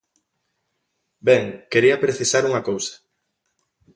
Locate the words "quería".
1.71-2.01